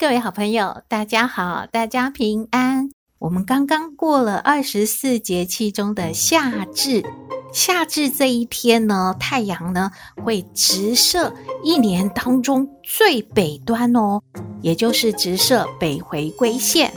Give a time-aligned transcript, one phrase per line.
[0.00, 2.88] 各位好朋友，大家好，大家平安。
[3.18, 7.04] 我们刚刚过了二十四节气中的夏至，
[7.52, 9.90] 夏至这一天呢，太阳呢
[10.24, 14.22] 会直射一年当中最北端哦，
[14.62, 16.90] 也就是直射北回归线。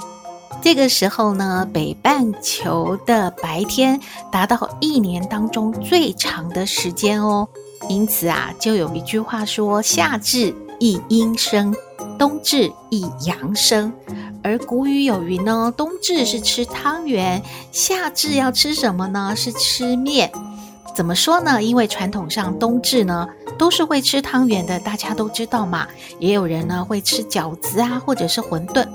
[0.62, 4.00] 这个时候呢，北半球的白天
[4.32, 7.50] 达到一年当中最长的时间哦。
[7.90, 11.76] 因此啊，就有一句话说：“夏至一阴生，
[12.24, 13.92] 冬至一阳生。”
[14.42, 17.44] 而古语有云呢，冬至是吃汤圆，
[17.74, 19.34] 夏至要吃什么呢？
[19.36, 20.32] 是吃面。
[20.96, 21.62] 怎么说呢？
[21.62, 25.86] 因为传统上冬至呢都是会吃汤圆的，大家都知道嘛。
[26.18, 28.88] 也有人呢会吃饺子啊，或者是馄饨。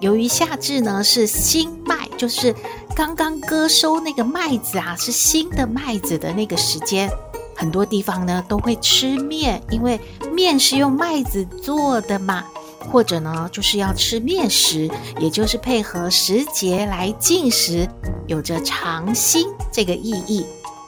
[0.00, 2.54] 由于夏至呢是新麦，就是
[2.96, 7.10] 刚刚割收那个麦子啊，是新的麦子的那个时间，
[7.54, 10.00] 很多地方呢都会吃面，因为
[10.32, 12.42] 面是用麦子做的嘛。
[12.90, 17.88] 或者呢，就是要吃面食，也就是配合时节来进食，
[18.26, 20.44] 有着尝新这个意义。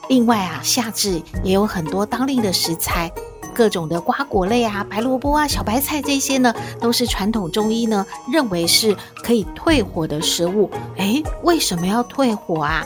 [0.09, 3.09] 另外啊，夏至也有很多当令的食材，
[3.53, 10.69] 各种的瓜果类啊、白萝卜啊、小白菜这些呢，都是传统中医呢认为是可以退火的食物。
[10.97, 12.85] 诶，为什么要退火啊？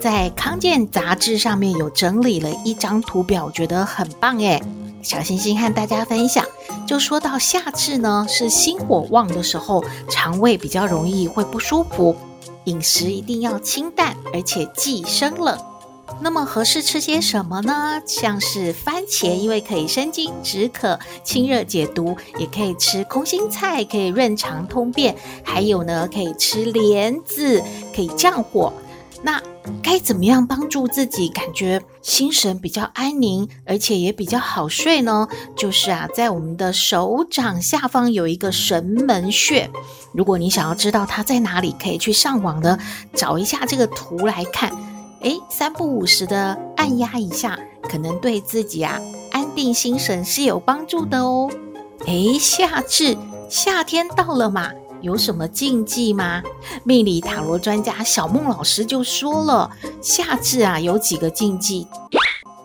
[0.00, 4.62] 在康健杂志上面有整理了一张图表，觉得很棒诶。
[5.02, 6.44] 小星星和大家分享，
[6.86, 12.14] 就说到夏至呢，是心火旺的时候，肠胃比较容易会不舒服，
[12.64, 15.58] 饮食一定要清淡，而且忌生冷。
[16.20, 18.02] 那么合适吃些什么呢？
[18.04, 27.62] 像是番茄，因为可以生津止渴、清热解毒；也可以吃空心菜，可以润肠通便；还有呢，可以吃莲子，
[27.94, 28.72] 可以降火。
[29.22, 29.40] 那
[29.82, 35.28] 该怎么样帮助自己感觉心神比较安宁，而且也比较好睡呢？
[35.54, 39.70] 就是啊，在我们的手掌下方有一个神门穴。
[40.12, 42.78] 如果你想要知道它在哪里，可以去上网的
[43.12, 44.70] 找一下这个图来看。
[45.20, 48.98] 诶，三不五时的按压一下，可能对自己啊
[49.32, 51.50] 安定心神是有帮助的哦。
[52.06, 53.18] 诶，夏至，
[53.50, 54.70] 夏天到了嘛。
[55.02, 56.42] 有什么禁忌吗？
[56.84, 59.70] 命理塔罗专家小梦老师就说了，
[60.02, 61.86] 夏至啊有几个禁忌。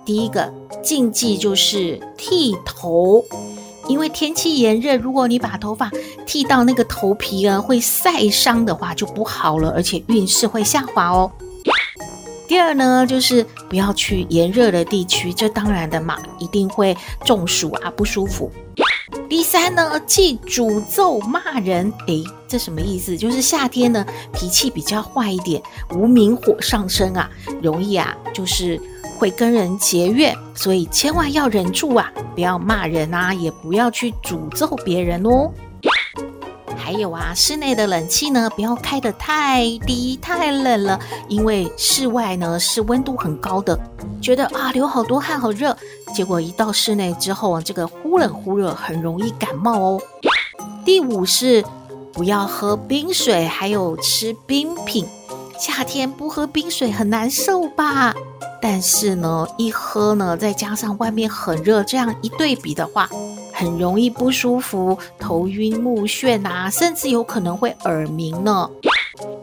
[0.05, 0.53] 第一个
[0.83, 3.23] 禁忌就是剃头，
[3.87, 5.89] 因为天气炎热，如果你把头发
[6.25, 11.31] 剃到那个头皮啊会晒伤的话，就不好了，而且运势会下滑哦。
[12.47, 18.51] 第二呢，就是不要去炎热的地区，这当然的嘛，一定会中暑啊，不舒服。
[19.29, 21.91] 第三呢，忌诅咒骂人。
[22.07, 23.17] 诶，这什么意思？
[23.17, 25.61] 就是夏天呢，脾气比较坏一点，
[25.93, 27.29] 无名火上升啊，
[27.61, 28.79] 容易啊，就是
[29.17, 35.51] 会跟人结怨，所以千万要忍住啊，不要骂人啊，也不要去诅咒别人哦。
[36.85, 43.75] 还有啊，室内的冷气呢，不要开得太低，太冷了，因为室外呢是温度很高的，
[44.21, 45.75] 觉得啊流好多汗，好热，
[46.13, 50.01] 结果一到室内之后啊，这个忽冷忽热，很容易感冒哦。
[50.85, 51.65] 第五是
[52.13, 55.07] 不要喝冰水，还有吃冰品，
[55.57, 58.13] 夏天不喝冰水很难受吧？
[58.61, 63.09] 但是呢，一喝呢，再加上外面很热，这样一对比的话。
[63.55, 68.69] 很容易不舒服，头晕目眩啊，甚至有可能会耳鸣呢。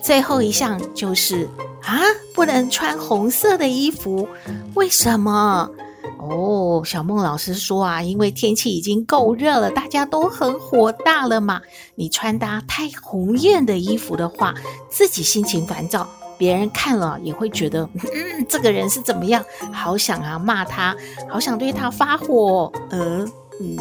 [0.03, 1.49] 最后一项就是
[1.83, 1.99] 啊，
[2.35, 4.29] 不能穿红色的衣服，
[4.75, 5.71] 为什么？
[6.19, 11.63] 哦，小梦老师说啊，因为天气已经够热了，大家都很火大了嘛。
[11.95, 14.55] 你穿搭太红艳的衣服的话，
[14.91, 16.07] 自己心情烦躁，
[16.37, 19.43] 别人看了也会觉得， 嗯，这个人是怎么样？
[19.73, 20.95] 好想啊骂他，
[21.31, 23.27] 好想对他发火，嗯。
[23.61, 23.77] 嗯，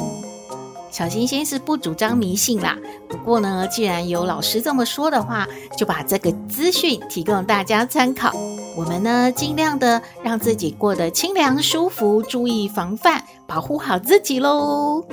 [0.91, 2.77] 小星星是不主张迷信啦。
[3.07, 5.47] 不过呢，既然有老师这么说的话，
[5.77, 8.31] 就把这个资讯提供大家参考。
[8.77, 15.03] 我们呢，尽量的让自己过得清凉舒服，注意防范，保护好自己喽。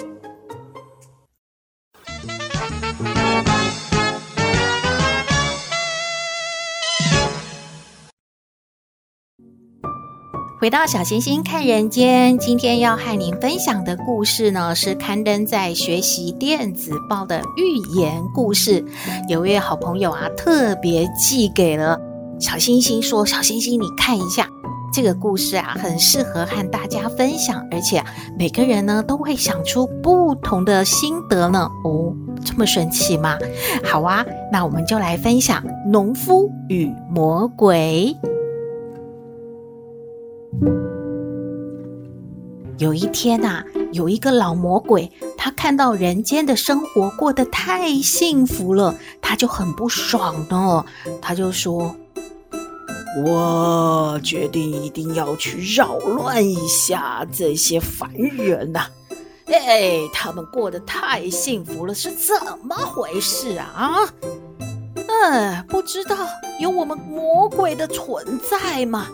[10.68, 18.84] 回到小星星看人间，今天要和您分享的故事呢，是刊登在学习电子报的寓言故事。
[19.30, 21.98] 有位好朋友啊，特别寄给了
[22.38, 24.46] 小星星，说：“小星星，你看一下
[24.92, 28.04] 这个故事啊，很适合和大家分享，而且
[28.38, 32.12] 每个人呢都会想出不同的心得呢。”哦，
[32.44, 33.38] 这么神奇吗？
[33.82, 34.22] 好啊，
[34.52, 38.14] 那我们就来分享《农夫与魔鬼》。
[42.78, 50.84] 有一天呐，有一个老魔鬼，他看到人间的生活过得太幸福了，他就很不爽呢。
[51.20, 51.92] 他就说
[53.24, 58.86] ：“我决定一定要去扰乱一下这些凡人呐！
[59.46, 63.64] 哎，他们过得太幸福了，是怎么回事啊？
[63.74, 64.14] 啊，
[64.94, 66.16] 嗯，不知道
[66.60, 69.08] 有我们魔鬼的存在吗？”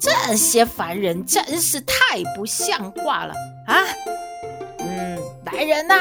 [0.00, 3.34] 这些凡人真是太不像话了
[3.66, 3.84] 啊！
[4.78, 5.94] 嗯，来人呐，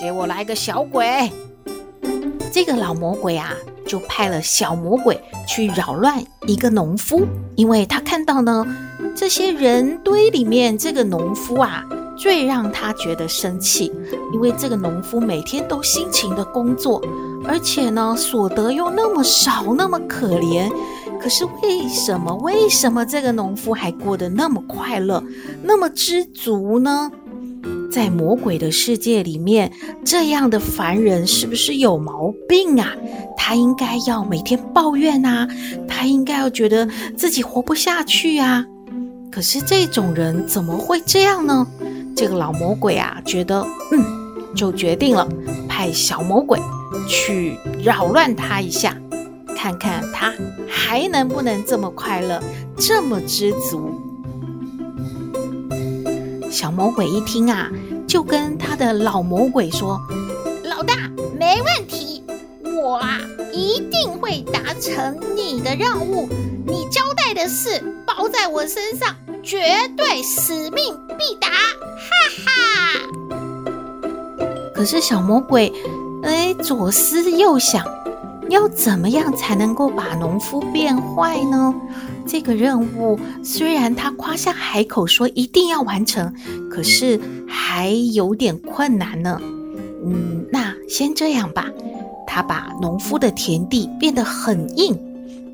[0.00, 1.30] 给我来个小鬼！
[2.52, 3.54] 这个老魔鬼啊，
[3.86, 7.24] 就派了小魔鬼去扰乱一个农夫，
[7.54, 8.66] 因为他看到呢，
[9.14, 11.84] 这些人堆里面这个农夫啊，
[12.18, 13.92] 最让他觉得生气，
[14.34, 17.00] 因为这个农夫每天都辛勤的工作，
[17.46, 20.68] 而且呢，所得又那么少，那么可怜。
[21.22, 22.34] 可是为什么？
[22.38, 25.22] 为什么这个农夫还过得那么快乐，
[25.62, 27.08] 那么知足呢？
[27.92, 29.70] 在魔鬼的世界里面，
[30.04, 32.90] 这样的凡人是不是有毛病啊？
[33.36, 35.46] 他应该要每天抱怨啊，
[35.86, 38.66] 他应该要觉得自己活不下去啊。
[39.30, 41.64] 可是这种人怎么会这样呢？
[42.16, 44.04] 这个老魔鬼啊，觉得嗯，
[44.56, 45.28] 就决定了
[45.68, 46.58] 派小魔鬼
[47.08, 48.96] 去扰乱他一下。
[49.54, 50.02] 看看
[50.92, 52.38] 还能不能这么快乐，
[52.76, 53.98] 这么知足。
[56.50, 57.70] 小魔鬼一听啊，
[58.06, 59.98] 就跟他的老魔鬼说
[60.62, 61.10] ：“老大，
[61.40, 62.22] 没问题，
[62.62, 63.18] 我啊
[63.54, 66.28] 一定会达成你的任务。
[66.66, 69.64] 你交代的事包在我身上，绝
[69.96, 71.48] 对使命必达！”
[71.96, 72.10] 哈
[72.44, 72.52] 哈。
[74.74, 75.72] 可是小魔鬼
[76.22, 77.82] 哎，左思右想。
[78.52, 81.74] 要怎么样才能够把农夫变坏呢？
[82.26, 86.32] 这个任务虽然他夸下海口说一定要完成，
[86.70, 87.18] 可是
[87.48, 89.40] 还有点困难呢。
[90.04, 91.66] 嗯，那先这样吧，
[92.26, 94.96] 他把农夫的田地变得很硬，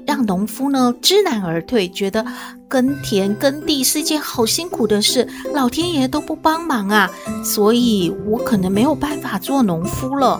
[0.06, 2.26] 让农夫呢知难而退，觉得
[2.66, 7.10] 耕田耕地是一件好辛苦的事，老天爷都不帮忙啊，
[7.44, 10.38] 所以我可能没有办法做农夫了。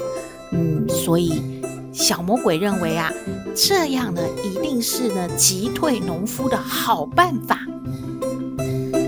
[0.53, 1.41] 嗯，所以。
[1.99, 3.13] 小魔鬼认为啊，
[3.57, 7.59] 这样呢一定是呢击退农夫的好办法。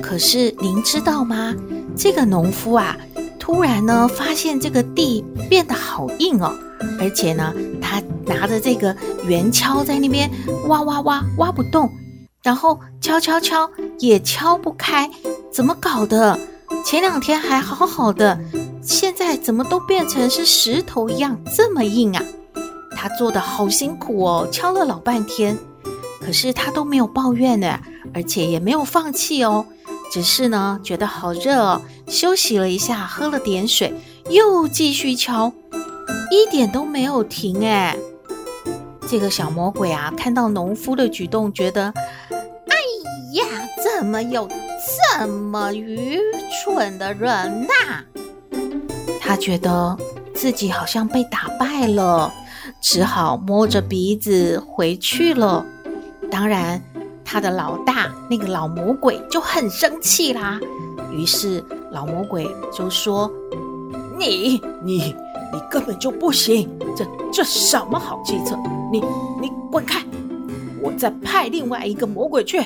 [0.03, 1.55] 可是您知道吗？
[1.97, 2.97] 这个农夫啊，
[3.39, 6.53] 突然呢发现这个地变得好硬哦，
[6.99, 8.95] 而且呢，他拿着这个
[9.25, 10.29] 圆锹在那边
[10.67, 11.89] 挖挖挖挖不动，
[12.43, 13.71] 然后敲敲敲
[14.01, 15.09] 也敲不开，
[15.53, 16.37] 怎么搞的？
[16.85, 18.37] 前两天还好好的，
[18.83, 22.23] 现在怎么都变成是石头一样这么硬啊？
[23.03, 25.57] 他做的好辛苦哦，敲了老半天，
[26.21, 27.81] 可是他都没有抱怨呢，
[28.13, 29.65] 而且也没有放弃哦，
[30.13, 33.95] 只是呢觉得好热哦，休息了一下，喝了点水，
[34.29, 35.51] 又继续敲，
[36.31, 37.97] 一点都没有停哎。
[39.09, 41.95] 这个小魔鬼啊，看到农夫的举动，觉得，
[42.29, 42.77] 哎
[43.33, 43.47] 呀，
[43.83, 44.47] 怎么有
[45.17, 46.21] 这么愚
[46.53, 48.05] 蠢的人呐？
[49.19, 49.97] 他觉得
[50.35, 52.31] 自己好像被打败了。
[52.81, 55.65] 只好摸着鼻子回去了。
[56.31, 56.81] 当然，
[57.25, 60.59] 他的老大那个老魔鬼就很生气啦。
[61.13, 63.31] 于是老魔鬼就说
[64.19, 65.15] ：“你你
[65.53, 68.57] 你根本就不行，这这什么好计策？
[68.93, 69.01] 你
[69.41, 70.05] 你滚开！
[70.83, 72.59] 我再派另外一个魔鬼去。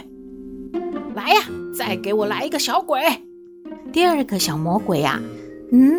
[1.14, 1.42] 来呀，
[1.76, 3.00] 再给我来一个小鬼。”
[3.92, 5.20] 第二个小魔鬼啊，
[5.72, 5.92] 嗯，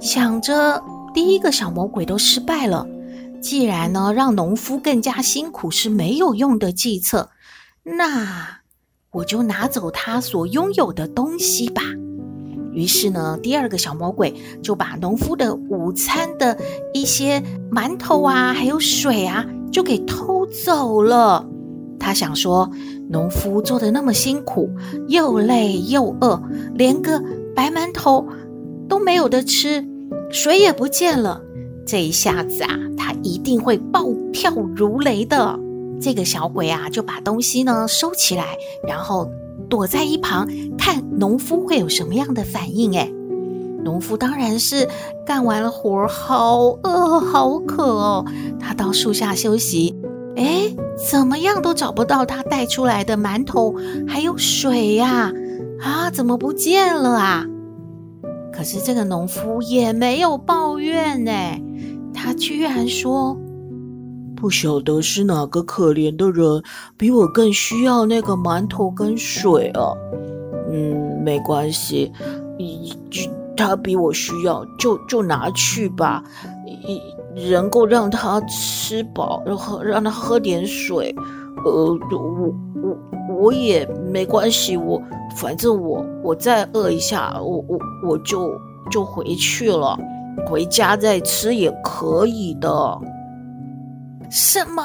[0.00, 0.82] 想着
[1.14, 2.86] 第一个小魔鬼都失败了。
[3.42, 7.30] 既然呢，让农夫更加辛苦是没有用的计策，
[7.82, 8.60] 那
[9.10, 11.82] 我就拿走他所拥有的东西吧。
[12.72, 14.32] 于是呢，第二个小魔鬼
[14.62, 16.56] 就把农夫的午餐的
[16.94, 21.44] 一些馒头啊，还有水啊，就给偷走了。
[21.98, 22.70] 他想说，
[23.10, 24.70] 农夫做的那么辛苦，
[25.08, 26.40] 又累又饿，
[26.74, 27.20] 连个
[27.56, 28.26] 白馒头
[28.88, 29.84] 都没有得吃，
[30.30, 31.42] 水也不见了。
[31.86, 35.58] 这一下子啊，他一定会暴跳如雷的。
[36.00, 39.30] 这个小鬼啊，就把东西呢收起来，然后
[39.68, 42.96] 躲在一旁看农夫会有什么样的反应。
[42.96, 43.08] 哎，
[43.84, 44.88] 农夫当然是
[45.24, 48.24] 干完了活，好饿好渴哦，
[48.58, 49.94] 他到树下休息。
[50.34, 50.74] 哎，
[51.10, 53.74] 怎么样都找不到他带出来的馒头
[54.08, 55.30] 还有水呀！
[55.80, 57.46] 啊，怎么不见了啊？
[58.52, 61.32] 可是这个农夫也没有抱怨呢，
[62.22, 63.36] 他居然说
[64.36, 66.62] ：“不晓得是哪个可怜的人
[66.96, 69.90] 比我更需要那个馒头跟水啊。
[70.70, 72.12] 嗯，没关系，
[72.58, 72.94] 一
[73.56, 76.22] 他比我需要，就就拿去吧。
[76.86, 81.12] 一能够让他吃饱，然后让他喝点水。
[81.64, 85.02] 呃，我我我也没关系，我。”
[85.34, 88.52] 反正我我再饿一下，我我我就
[88.90, 89.98] 就回去了，
[90.46, 92.98] 回家再吃也可以的。
[94.30, 94.82] 什么？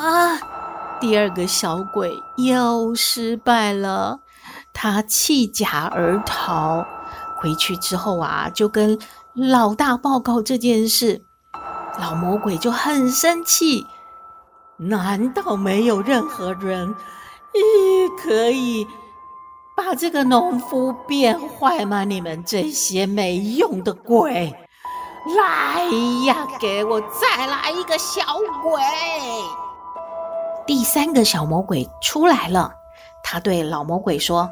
[1.00, 4.20] 第二个小鬼又失败了，
[4.74, 6.86] 他弃甲而逃。
[7.40, 8.98] 回去之后啊，就跟
[9.36, 11.22] 老大报告这件事，
[12.00, 13.86] 老魔鬼就很生气。
[14.78, 16.96] 难道没有任何人，
[17.54, 18.88] 咦，可以？
[19.76, 22.04] 把这个农夫变坏吗？
[22.04, 24.52] 你们这些没用的鬼！
[25.26, 25.84] 来
[26.26, 28.22] 呀，给我再来一个小
[28.64, 28.82] 鬼！
[30.66, 32.74] 第三个小魔鬼出来了，
[33.24, 34.50] 他对老魔鬼说：“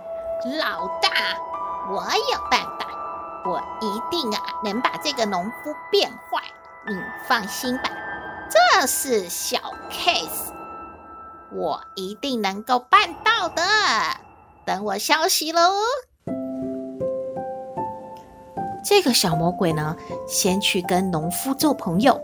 [0.60, 1.10] 老大，
[1.89, 2.01] 我
[2.34, 2.88] 有办法，
[3.45, 6.41] 我一定啊能把这个农夫变坏。
[6.88, 6.95] 你
[7.27, 7.89] 放心吧，
[8.50, 9.57] 这是小
[9.89, 10.53] case，
[11.51, 13.62] 我一定能够办到的。”
[14.65, 15.62] 等我消息喽！
[18.88, 19.96] 这个小魔鬼呢，
[20.27, 22.22] 先去跟农夫做朋友。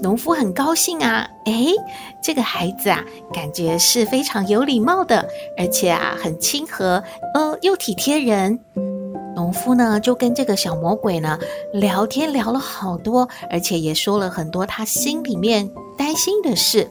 [0.00, 1.74] 农夫很高兴啊，诶，
[2.22, 7.02] 这个孩子啊，感觉是非常有礼貌的，而且啊，很亲和，
[7.34, 8.60] 呃，又体贴人。
[9.34, 11.38] 农夫呢，就跟这个小魔鬼呢
[11.72, 16.88] 聊天，聊了好多，而且也说了很多他心里面担心的事。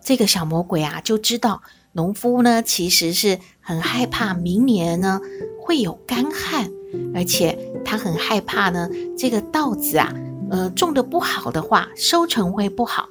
[0.00, 1.62] 这个小魔鬼啊，就知道。
[1.92, 5.20] 农夫呢，其实是很害怕明年呢
[5.64, 6.70] 会有干旱，
[7.14, 10.12] 而且他很害怕呢这个稻子啊，
[10.50, 13.08] 呃种的不好的话，收成会不好。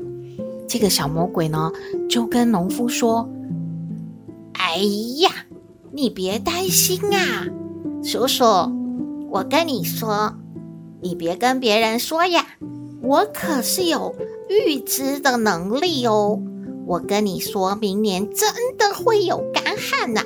[0.67, 1.71] 这个小魔鬼呢
[2.09, 3.29] 就跟农夫说
[4.53, 4.77] ：“哎
[5.19, 5.29] 呀，
[5.91, 7.47] 你别担心啊，
[8.03, 8.43] 叔叔，
[9.29, 10.33] 我跟你说，
[11.01, 12.45] 你别跟别人说呀，
[13.01, 14.15] 我可是有
[14.49, 16.41] 预知的能力哦。”
[16.87, 20.21] 我跟你说，明年真的会有干旱呐！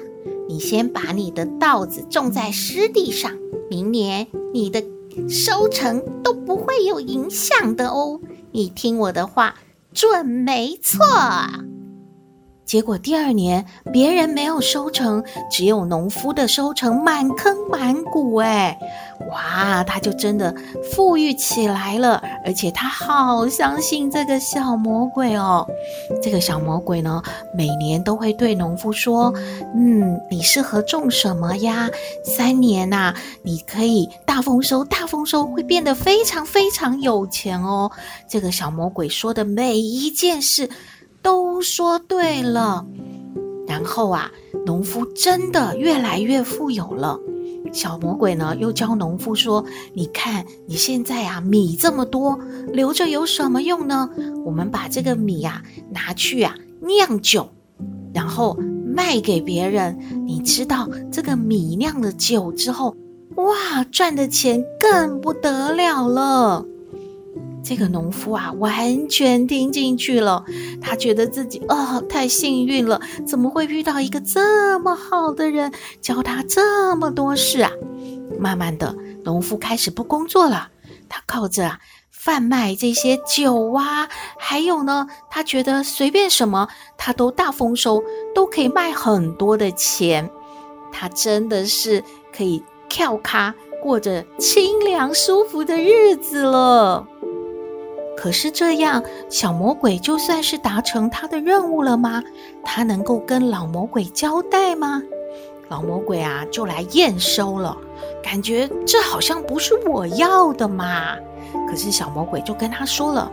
[0.50, 3.32] 你先把你的稻子种在湿地上，
[3.70, 4.84] 明年你的
[5.30, 8.20] 收成都不会有影响的哦。
[8.52, 9.54] 你听我的话，
[9.94, 11.06] 准没错。
[12.70, 18.36] 结果第二年，别人没有收成，只有农夫的收成满坑满谷。
[18.36, 18.78] 哎，
[19.32, 20.54] 哇，他就真的
[20.94, 25.66] 富裕起来了，而且他好相信这个小魔鬼哦。
[26.22, 27.24] 这个小魔鬼呢，
[27.56, 29.34] 每年都会对农夫说
[29.74, 31.90] ：“嗯，你适合种什么呀？
[32.24, 37.90] 三年呐、你可以大丰收，大丰收会变得非常非常有钱哦。”
[38.30, 40.70] 这个小魔鬼说的每一件事。
[41.22, 42.86] 都说对了，
[43.68, 44.32] 然后啊，
[44.66, 47.20] 农夫真的越来越富有了。
[47.72, 52.40] 小魔鬼呢，又教农夫说：“你看，你现在啊，米这么多，
[52.72, 54.10] 留着有什么用呢？
[54.44, 55.62] 我们把这个米啊
[55.92, 57.48] 拿去啊酿酒，
[58.14, 58.58] 然后
[58.88, 60.00] 卖给别人。
[60.26, 62.96] 你知道这个米酿了酒之后，
[63.36, 66.66] 哇，赚的钱更不得了了。”
[67.70, 70.44] 这个农夫啊，完全听进去了。
[70.82, 75.72] 他觉得自己哦，太幸运了，怎么会遇到一个这么好的人，
[76.02, 77.72] 教他这么多事啊？
[78.40, 80.70] 慢慢的，农夫开始不工作了。
[81.08, 84.10] 他靠着啊贩卖这些酒啊，
[84.40, 90.28] 还有呢，他觉得随便什么他都大丰收，都可以卖很多的钱。
[90.92, 92.04] 他真的是
[92.36, 97.06] 可以跳咖，过着清凉舒服的日子了。
[98.20, 102.22] 可是这样，小魔鬼就算是达成他的任务了吗？
[102.66, 105.02] 他能够跟老魔鬼交代吗？
[105.70, 107.78] 老魔鬼啊，就来验收了，
[108.22, 111.16] 感觉这好像不是我要的嘛。
[111.70, 113.32] 可是小魔鬼就跟他说了：“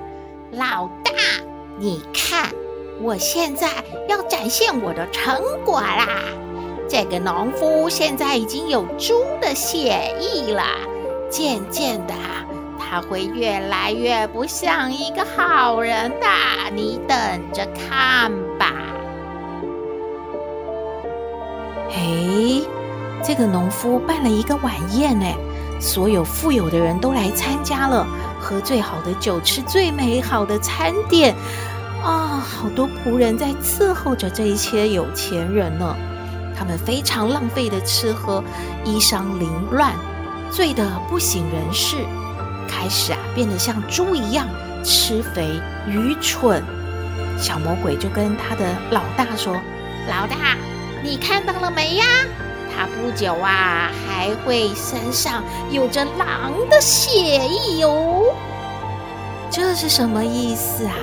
[0.55, 1.11] 老大，
[1.81, 2.49] 你看，
[3.03, 3.69] 我现在
[4.09, 6.07] 要展现我的成果啦！
[6.89, 10.63] 这个农夫现在已经有猪的血液了，
[11.29, 12.15] 渐渐的。”
[12.89, 16.27] 他会越来越不像一个好人的，
[16.73, 17.17] 你等
[17.53, 18.73] 着看吧。
[21.91, 22.63] 嘿，
[23.25, 25.35] 这个农夫办了一个晚宴，哎，
[25.81, 28.07] 所有富有的人都来参加了，
[28.41, 31.35] 喝最好的酒，吃最美好的餐点，
[32.05, 35.97] 啊，好多仆人在伺候着这一些有钱人呢。
[36.59, 38.43] 他们非常浪费的吃喝，
[38.85, 39.93] 衣裳凌乱，
[40.51, 41.97] 醉得不省人事，
[42.67, 44.47] 开始啊变得像猪一样
[44.85, 46.63] 吃肥愚蠢。
[47.39, 49.55] 小魔鬼就跟他的老大说
[50.09, 50.57] ：“老大，
[51.03, 52.05] 你看到了没呀？
[52.75, 58.35] 他不久啊还会身上有着狼的血液哟。
[59.51, 60.95] 这是什么意思啊？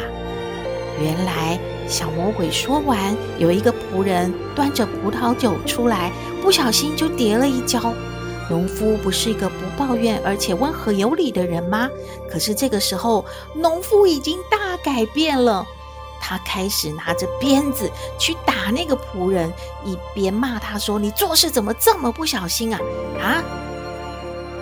[0.99, 2.97] 原来。”小魔鬼说完，
[3.37, 6.09] 有一个仆人端着葡萄酒出来，
[6.41, 7.93] 不小心就跌了一跤。
[8.53, 11.89] 农夫不是一个不抱怨而且温和有礼的人吗？
[12.29, 15.65] 可是这个时候，农夫已经大改变了。
[16.21, 19.51] 他开始拿着鞭子去打那个仆人，
[19.83, 22.79] 一边骂他说：“你做事怎么这么不小心啊？
[23.19, 23.43] 啊，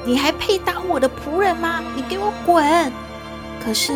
[0.05, 1.83] 你还配当我的仆人吗？
[1.93, 2.63] 你给我滚！”
[3.61, 3.91] 可是。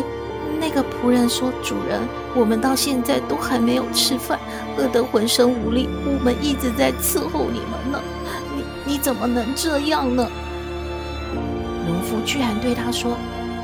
[0.58, 2.00] 那个仆人说：“主人，
[2.34, 4.38] 我们到现在都还没有吃饭，
[4.78, 5.86] 饿得浑身无力。
[6.06, 8.02] 我们一直在伺候你们呢，
[8.86, 10.26] 你怎么能这样呢？”
[11.86, 13.16] 农夫居然对他说：“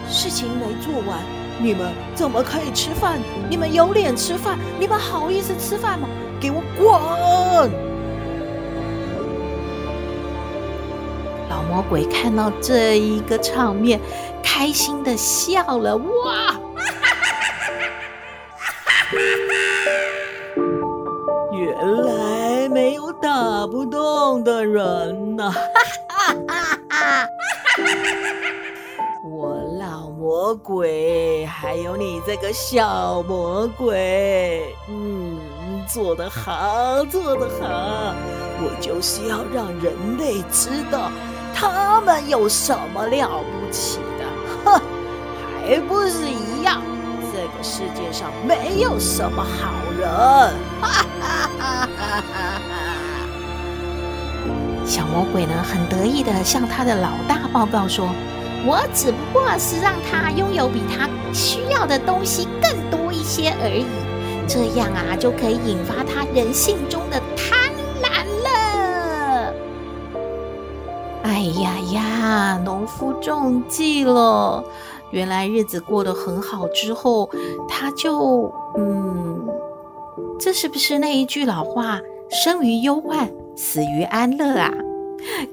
[0.09, 1.19] 事情没做完，
[1.59, 3.19] 你们怎么可以吃饭？
[3.49, 4.59] 你们有脸吃饭？
[4.79, 6.09] 你们好意思吃饭吗？
[6.41, 7.71] 给我滚！”
[11.51, 14.01] 老魔鬼看到这一个场面，
[14.43, 16.55] 开心的笑了，哇！
[21.53, 22.13] 原来
[23.21, 25.53] 打不动的人呐！
[29.29, 35.39] 我老魔鬼，还有你这个小魔鬼，嗯，
[35.89, 38.15] 做得好，做得好！
[38.65, 41.11] 我就是要让人类知道
[41.55, 44.25] 他们有什么了不起的，
[44.65, 44.81] 哼，
[45.61, 46.81] 还不是一样。
[47.35, 50.07] 这个世界上没有什么好人。
[50.81, 53.02] 哈哈哈哈哈哈！
[54.93, 58.11] 小魔鬼呢，很得意地向他的老大报告说
[58.69, 63.87] ：“我只不过是让他拥有比他需要的东西更多一些而已，
[64.47, 69.55] 这样啊，就可以引发他人性中的贪婪了。”
[71.25, 74.63] 哎呀呀，农夫中计了。
[75.11, 77.31] 原来日子过得很好之后，
[77.67, 79.49] 他就嗯，
[80.39, 84.73] 这是不是那一句老话“生于忧患，死于安乐”啊？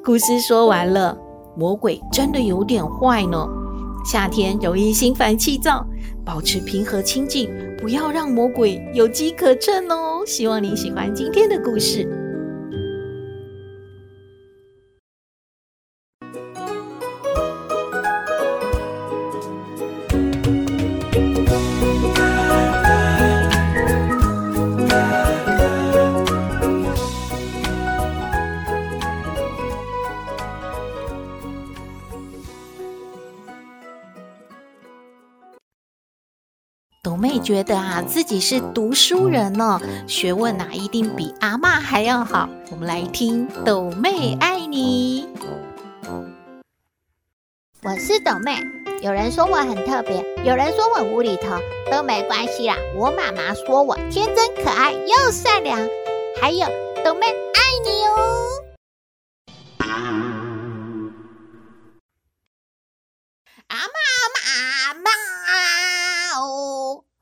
[0.04, 1.18] 故事说完了，
[1.56, 3.48] 魔鬼真的有点坏呢。
[4.06, 5.86] 夏天容易心烦气躁，
[6.26, 10.24] 保持平和清静，不要让魔鬼有机可乘哦。
[10.26, 12.08] 希望你喜欢今天的故事。
[37.50, 42.48] 觉得啊，自己是读书人呢，学问、啊、一定比阿妈还要好。
[42.70, 45.28] 我们来听斗妹爱你。
[47.82, 48.62] 我是斗妹，
[49.02, 51.58] 有人说我很特别，有人说我无厘头，
[51.92, 52.76] 都没关系啦。
[52.96, 55.80] 我妈妈说我天真可爱又善良，
[56.40, 56.68] 还有
[57.04, 58.62] 斗妹爱你哦。
[59.80, 60.30] 阿妈，
[63.70, 63.80] 阿
[64.36, 65.39] 妈，阿嬷哦！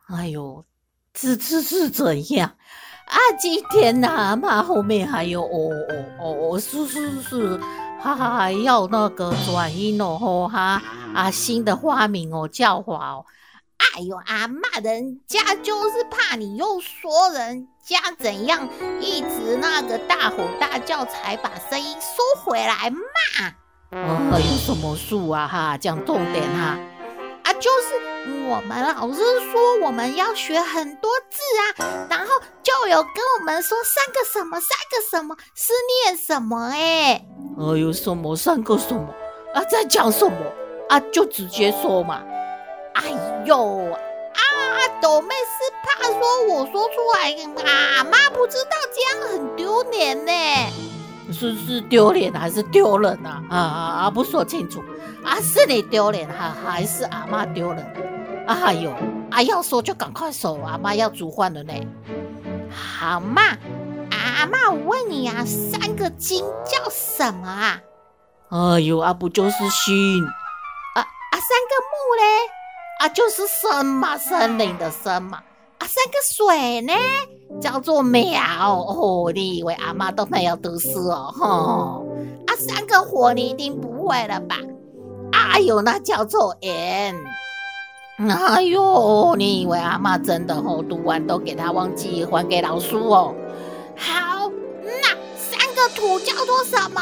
[0.07, 0.63] 哎呦，
[1.13, 2.49] 这这是怎样
[3.07, 3.17] 啊？
[3.37, 7.57] 今天呢，阿嬷后面还有哦哦哦哦，是是是，
[7.99, 10.81] 哈哈，还要那个转音哦，吼哈
[11.13, 13.25] 啊，新的花名哦，叫法哦。
[13.77, 18.67] 哎呦，阿嬷，人家就是怕你又说人家怎样，
[19.01, 22.99] 一直那个大吼大叫，才把声音收回来嘛。
[23.91, 25.47] 啊，有什么树啊？
[25.47, 26.77] 哈，讲重点哈。
[27.53, 32.27] 就是我们老师说我们要学很多字啊，然后
[32.63, 35.73] 就有跟我们说三个什么，三个什么是
[36.05, 36.69] 念什么？
[36.71, 37.25] 哎，
[37.59, 39.07] 哎呦，什么三个什么
[39.53, 39.61] 啊？
[39.69, 40.35] 在讲什么
[40.89, 40.99] 啊？
[41.11, 42.21] 就直接说嘛。
[42.93, 43.03] 哎
[43.45, 44.41] 呦，啊，
[45.01, 50.31] 豆妹是怕说我说出来，妈妈不知道这样很丢脸呢。
[51.31, 53.41] 是是丢脸还是丢人呐？
[53.49, 54.09] 啊啊啊！
[54.09, 54.83] 不说清楚
[55.23, 57.85] 啊，是你丢脸还还是阿妈丢人？
[58.47, 58.93] 哎呦，
[59.29, 61.73] 啊要说就赶快说，阿妈要煮饭了呢。
[62.69, 63.41] 好嘛，
[64.11, 67.81] 阿阿嬷，我问你啊，三个金叫什么啊？
[68.49, 72.23] 哎呦，啊不就是心啊啊，三个木嘞？
[72.99, 75.41] 啊，就是森嘛，森林的森嘛。
[75.79, 76.93] 啊，三个水呢，
[77.61, 78.23] 叫做苗。
[78.87, 81.33] 哦，你以为阿嬷都没有读书哦？
[81.35, 82.05] 吼。
[82.47, 84.55] 啊，三个火你一定不会了吧？
[85.31, 87.15] 哎呦，那叫做盐。
[88.17, 93.35] 哎呦，你以为阿嬷真的吼读完都给他忘记还给老师哦？
[93.95, 94.49] 好，
[94.83, 97.01] 那三个土叫做什么？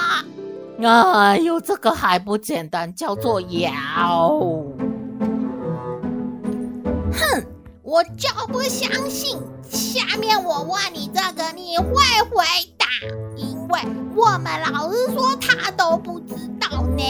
[0.86, 4.42] 哎呦，这个还不简单，叫做窑。
[7.86, 9.40] 我就不相信。
[9.70, 11.94] 下面我问你这个，你会
[12.32, 12.44] 回
[12.78, 12.88] 答？
[13.38, 13.80] 因为
[14.16, 17.04] 我们老师说他都不知道呢。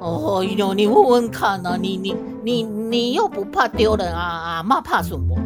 [0.00, 1.78] 哦哟，你问问看呢、啊？
[1.80, 4.56] 你你你你又不怕丢人啊？
[4.56, 5.36] 阿妈怕什么？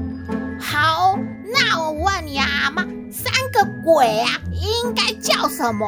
[0.59, 1.19] 好，
[1.53, 2.83] 那我问你啊，阿妈，
[3.13, 5.87] 三个鬼啊，应该叫什么？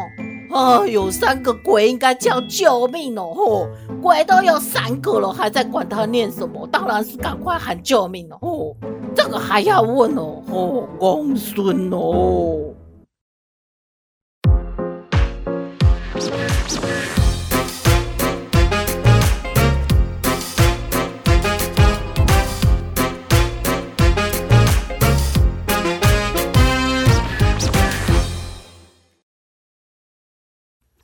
[0.53, 3.33] 啊，有，三个鬼应该叫救命哦！
[3.35, 3.69] 吼，
[4.03, 6.67] 鬼都有三个了，还在管他念什么？
[6.73, 8.39] 当然是赶快喊救命哦！
[8.41, 8.77] 哦，
[9.15, 10.43] 这个还要问哦？
[10.51, 12.75] 吼，公孙哦。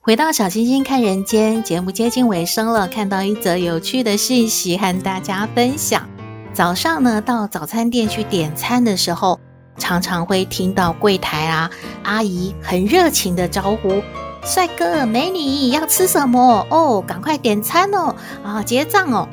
[0.07, 6.09] 回到小星星看人间节目接近尾声了，看到一则有趣的讯息和大家分享。
[6.53, 9.41] 早上呢，到早餐店去点餐的时候，
[9.79, 11.69] 常常会听到柜台啊
[12.05, 14.01] 阿姨很热情的招呼
[14.47, 16.65] ：“帅哥美女，要吃什么？
[16.71, 18.15] 哦，赶快点餐哦！
[18.45, 19.29] 啊，结账哦！”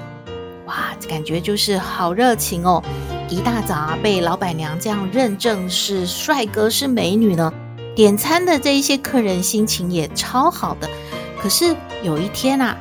[0.66, 2.84] 哇，感觉就是好热情哦！
[3.30, 7.54] 一大早啊，被老板娘这样认证是帅哥是美女呢。
[7.96, 10.90] 点餐的这一些客人心情也超好的，
[11.42, 12.76] 可是有一天啊，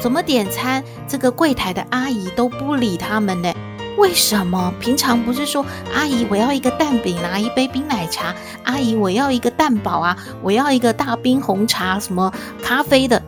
[0.00, 3.52] 怎么点餐这个柜台的阿姨都不理他们呢？
[3.96, 4.74] 为什么？
[4.78, 13.22] 平常不是说阿姨我要一个蛋饼，拿一杯冰奶茶，阿姨我要一个蛋堡啊，我要一个大冰红茶，什么咖啡的？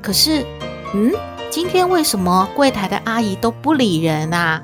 [0.00, 0.46] 可是，
[0.94, 1.12] 嗯，
[1.50, 4.62] 今天为什么柜台的阿姨都不理人啊？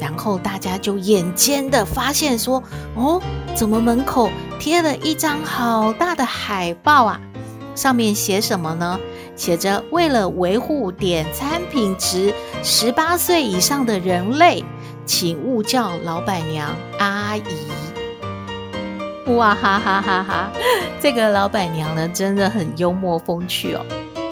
[0.00, 2.62] 然后大家就眼尖的发现说，
[2.94, 3.20] 哦，
[3.54, 7.20] 怎么门口贴了一张好大的海报啊？
[7.74, 8.98] 上面写什么呢？
[9.36, 14.64] 写着为了维护点餐品质，十八岁以上的人类，
[15.06, 17.42] 请勿叫老板娘阿姨。
[19.36, 20.50] 哇哈哈哈哈！
[21.00, 23.80] 这个老板娘呢，真的很幽默风趣哦。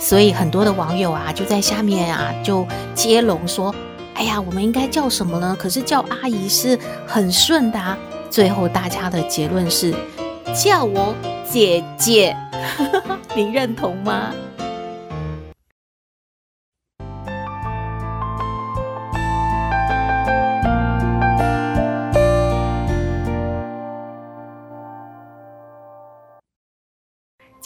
[0.01, 3.75] 所以很多的网友啊，就在下面啊，就接龙说。
[4.19, 5.57] 哎呀，我们应该叫什么呢？
[5.59, 6.77] 可是叫阿姨是
[7.07, 7.97] 很顺的啊。
[8.29, 9.95] 最后大家的结论是
[10.55, 11.15] 叫我
[11.49, 12.37] 姐姐，
[13.35, 14.35] 你认同吗？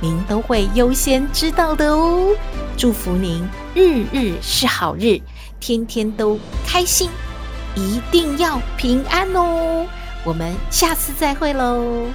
[0.00, 2.36] 您都会优先知道的哦！
[2.76, 5.20] 祝福您日日是好日，
[5.58, 7.10] 天天都开心，
[7.74, 9.86] 一定要平安哦！
[10.24, 12.08] 我们下次再会喽。